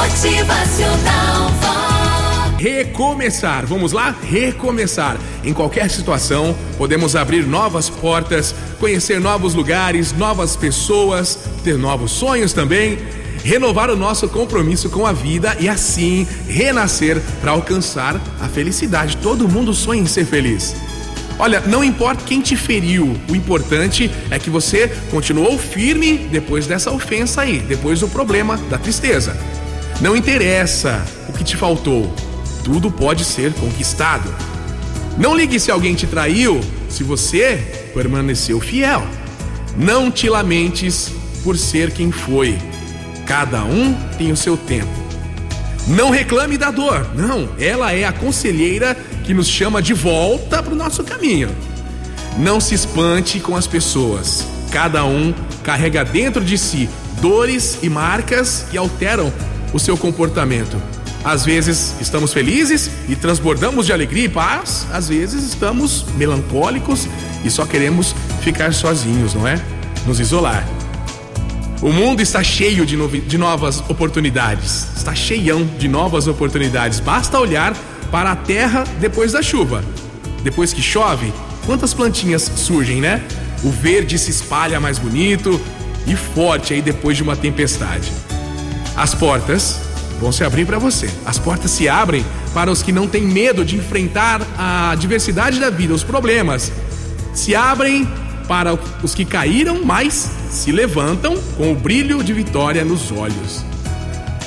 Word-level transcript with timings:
Motivacional 0.00 1.50
Vox. 1.60 2.56
Recomeçar, 2.56 3.66
vamos 3.66 3.92
lá? 3.92 4.16
Recomeçar. 4.22 5.18
Em 5.44 5.52
qualquer 5.52 5.90
situação, 5.90 6.56
podemos 6.78 7.14
abrir 7.14 7.46
novas 7.46 7.90
portas, 7.90 8.54
conhecer 8.78 9.20
novos 9.20 9.52
lugares, 9.52 10.12
novas 10.12 10.56
pessoas, 10.56 11.38
ter 11.62 11.76
novos 11.76 12.12
sonhos 12.12 12.54
também, 12.54 12.98
renovar 13.44 13.90
o 13.90 13.96
nosso 13.96 14.26
compromisso 14.26 14.88
com 14.88 15.06
a 15.06 15.12
vida 15.12 15.54
e 15.60 15.68
assim 15.68 16.26
renascer 16.48 17.20
para 17.42 17.50
alcançar 17.50 18.18
a 18.40 18.48
felicidade. 18.48 19.18
Todo 19.18 19.46
mundo 19.46 19.74
sonha 19.74 20.00
em 20.00 20.06
ser 20.06 20.24
feliz. 20.24 20.74
Olha, 21.38 21.60
não 21.60 21.84
importa 21.84 22.24
quem 22.24 22.40
te 22.40 22.56
feriu, 22.56 23.14
o 23.28 23.36
importante 23.36 24.10
é 24.30 24.38
que 24.38 24.48
você 24.48 24.88
continuou 25.10 25.58
firme 25.58 26.26
depois 26.30 26.66
dessa 26.66 26.90
ofensa 26.90 27.42
aí, 27.42 27.60
depois 27.60 28.00
do 28.00 28.08
problema, 28.08 28.56
da 28.70 28.78
tristeza. 28.78 29.36
Não 30.00 30.16
interessa 30.16 31.04
o 31.28 31.32
que 31.32 31.44
te 31.44 31.56
faltou, 31.56 32.12
tudo 32.64 32.90
pode 32.90 33.22
ser 33.22 33.52
conquistado. 33.52 34.32
Não 35.18 35.36
ligue 35.36 35.60
se 35.60 35.70
alguém 35.70 35.94
te 35.94 36.06
traiu, 36.06 36.60
se 36.88 37.04
você 37.04 37.90
permaneceu 37.92 38.58
fiel. 38.60 39.06
Não 39.76 40.10
te 40.10 40.28
lamentes 40.28 41.12
por 41.44 41.58
ser 41.58 41.90
quem 41.90 42.10
foi. 42.10 42.58
Cada 43.26 43.62
um 43.62 43.92
tem 44.16 44.32
o 44.32 44.36
seu 44.36 44.56
tempo. 44.56 44.88
Não 45.86 46.10
reclame 46.10 46.56
da 46.56 46.70
dor, 46.70 47.10
não, 47.14 47.48
ela 47.58 47.92
é 47.92 48.04
a 48.04 48.12
conselheira 48.12 48.96
que 49.24 49.34
nos 49.34 49.48
chama 49.48 49.82
de 49.82 49.92
volta 49.92 50.62
para 50.62 50.72
o 50.72 50.76
nosso 50.76 51.04
caminho. 51.04 51.50
Não 52.38 52.58
se 52.58 52.74
espante 52.74 53.38
com 53.38 53.56
as 53.56 53.66
pessoas, 53.66 54.46
cada 54.70 55.04
um 55.04 55.34
carrega 55.62 56.04
dentro 56.04 56.44
de 56.44 56.56
si 56.56 56.88
dores 57.20 57.78
e 57.82 57.88
marcas 57.88 58.64
que 58.70 58.78
alteram 58.78 59.32
o 59.72 59.78
seu 59.78 59.96
comportamento. 59.96 60.76
Às 61.22 61.44
vezes 61.44 61.94
estamos 62.00 62.32
felizes 62.32 62.90
e 63.08 63.14
transbordamos 63.14 63.86
de 63.86 63.92
alegria 63.92 64.24
e 64.24 64.28
paz, 64.28 64.86
às 64.90 65.08
vezes 65.08 65.44
estamos 65.44 66.06
melancólicos 66.16 67.06
e 67.44 67.50
só 67.50 67.66
queremos 67.66 68.14
ficar 68.40 68.72
sozinhos, 68.72 69.34
não 69.34 69.46
é? 69.46 69.60
Nos 70.06 70.18
isolar. 70.18 70.66
O 71.82 71.92
mundo 71.92 72.20
está 72.20 72.42
cheio 72.42 72.84
de, 72.86 72.96
de 73.20 73.38
novas 73.38 73.80
oportunidades, 73.88 74.86
está 74.96 75.14
cheião 75.14 75.64
de 75.78 75.88
novas 75.88 76.26
oportunidades. 76.26 77.00
Basta 77.00 77.38
olhar 77.38 77.74
para 78.10 78.32
a 78.32 78.36
terra 78.36 78.84
depois 78.98 79.32
da 79.32 79.42
chuva. 79.42 79.82
Depois 80.42 80.72
que 80.72 80.82
chove, 80.82 81.32
quantas 81.64 81.94
plantinhas 81.94 82.50
surgem, 82.56 83.00
né? 83.00 83.22
O 83.62 83.70
verde 83.70 84.18
se 84.18 84.30
espalha 84.30 84.80
mais 84.80 84.98
bonito 84.98 85.60
e 86.06 86.16
forte 86.16 86.74
aí 86.74 86.82
depois 86.82 87.16
de 87.16 87.22
uma 87.22 87.36
tempestade. 87.36 88.10
As 88.96 89.14
portas 89.14 89.80
vão 90.20 90.30
se 90.30 90.44
abrir 90.44 90.66
para 90.66 90.78
você. 90.78 91.10
As 91.24 91.38
portas 91.38 91.70
se 91.70 91.88
abrem 91.88 92.24
para 92.52 92.70
os 92.70 92.82
que 92.82 92.92
não 92.92 93.08
têm 93.08 93.22
medo 93.22 93.64
de 93.64 93.76
enfrentar 93.76 94.42
a 94.58 94.94
diversidade 94.94 95.58
da 95.58 95.70
vida, 95.70 95.94
os 95.94 96.04
problemas. 96.04 96.70
Se 97.32 97.54
abrem 97.54 98.08
para 98.46 98.76
os 99.02 99.14
que 99.14 99.24
caíram, 99.24 99.84
mas 99.84 100.30
se 100.50 100.72
levantam 100.72 101.36
com 101.56 101.72
o 101.72 101.74
brilho 101.74 102.22
de 102.22 102.32
vitória 102.32 102.84
nos 102.84 103.12
olhos. 103.12 103.64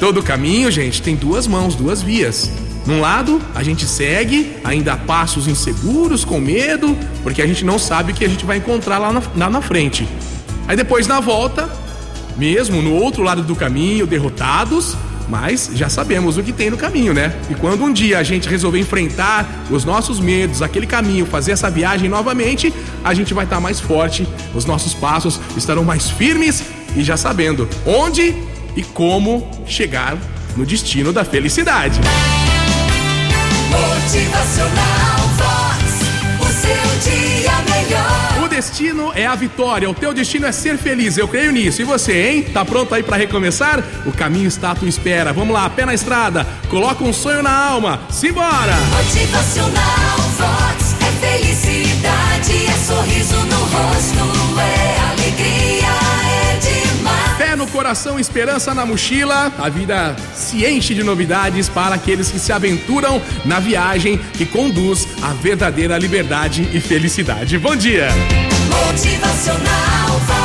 Todo 0.00 0.22
caminho, 0.22 0.70
gente, 0.70 1.00
tem 1.00 1.14
duas 1.14 1.46
mãos, 1.46 1.76
duas 1.76 2.02
vias. 2.02 2.50
Num 2.84 3.00
lado, 3.00 3.40
a 3.54 3.62
gente 3.62 3.86
segue, 3.86 4.56
ainda 4.64 4.96
passos 4.96 5.46
inseguros, 5.46 6.24
com 6.24 6.40
medo, 6.40 6.98
porque 7.22 7.40
a 7.40 7.46
gente 7.46 7.64
não 7.64 7.78
sabe 7.78 8.10
o 8.10 8.14
que 8.14 8.24
a 8.24 8.28
gente 8.28 8.44
vai 8.44 8.56
encontrar 8.56 8.98
lá 8.98 9.12
na, 9.12 9.22
lá 9.36 9.48
na 9.48 9.62
frente. 9.62 10.08
Aí 10.66 10.76
depois, 10.76 11.06
na 11.06 11.20
volta, 11.20 11.70
mesmo 12.36 12.82
no 12.82 12.94
outro 12.94 13.22
lado 13.22 13.42
do 13.42 13.54
caminho, 13.54 14.06
derrotados, 14.06 14.96
mas 15.28 15.70
já 15.74 15.88
sabemos 15.88 16.36
o 16.36 16.42
que 16.42 16.52
tem 16.52 16.70
no 16.70 16.76
caminho, 16.76 17.14
né? 17.14 17.34
E 17.48 17.54
quando 17.54 17.84
um 17.84 17.92
dia 17.92 18.18
a 18.18 18.22
gente 18.22 18.48
resolver 18.48 18.78
enfrentar 18.78 19.48
os 19.70 19.84
nossos 19.84 20.20
medos, 20.20 20.62
aquele 20.62 20.86
caminho, 20.86 21.24
fazer 21.24 21.52
essa 21.52 21.70
viagem 21.70 22.08
novamente, 22.08 22.72
a 23.02 23.14
gente 23.14 23.32
vai 23.32 23.44
estar 23.44 23.60
mais 23.60 23.80
forte, 23.80 24.26
os 24.54 24.64
nossos 24.64 24.94
passos 24.94 25.40
estarão 25.56 25.84
mais 25.84 26.10
firmes 26.10 26.62
e 26.96 27.02
já 27.02 27.16
sabendo 27.16 27.68
onde 27.86 28.34
e 28.76 28.82
como 28.82 29.50
chegar 29.66 30.18
no 30.56 30.66
destino 30.66 31.12
da 31.12 31.24
felicidade. 31.24 31.98
Motivacional 33.70 35.11
destino 38.82 39.12
é 39.14 39.26
a 39.26 39.34
vitória, 39.36 39.88
o 39.88 39.94
teu 39.94 40.12
destino 40.12 40.44
é 40.44 40.50
ser 40.50 40.76
feliz, 40.76 41.16
eu 41.16 41.28
creio 41.28 41.52
nisso. 41.52 41.80
E 41.80 41.84
você, 41.84 42.30
hein? 42.30 42.42
Tá 42.42 42.64
pronto 42.64 42.92
aí 42.92 43.02
pra 43.02 43.16
recomeçar? 43.16 43.82
O 44.04 44.10
caminho 44.10 44.48
está 44.48 44.72
à 44.72 44.74
tua 44.74 44.88
espera. 44.88 45.32
Vamos 45.32 45.54
lá, 45.54 45.70
pé 45.70 45.86
na 45.86 45.94
estrada, 45.94 46.44
coloca 46.68 47.04
um 47.04 47.12
sonho 47.12 47.42
na 47.44 47.52
alma, 47.52 48.00
simbora! 48.10 48.74
Motivacional 48.90 50.18
Vox. 50.36 50.96
É 51.00 51.38
felicidade, 51.38 52.66
é 52.66 52.72
sorriso 52.84 53.36
no 53.46 53.56
rosto, 53.56 54.60
é 54.60 55.00
alegria, 55.12 55.88
é 56.26 56.56
demais. 56.56 57.36
Fé 57.36 57.54
no 57.54 57.68
coração, 57.68 58.18
esperança 58.18 58.74
na 58.74 58.84
mochila. 58.84 59.52
A 59.58 59.68
vida 59.68 60.16
se 60.34 60.66
enche 60.66 60.92
de 60.92 61.04
novidades 61.04 61.68
para 61.68 61.94
aqueles 61.94 62.32
que 62.32 62.38
se 62.40 62.52
aventuram 62.52 63.22
na 63.44 63.60
viagem 63.60 64.18
que 64.18 64.44
conduz 64.44 65.06
à 65.22 65.28
verdadeira 65.28 65.96
liberdade 65.98 66.68
e 66.72 66.80
felicidade. 66.80 67.56
Bom 67.58 67.76
dia! 67.76 68.08
Motivacional. 68.72 70.41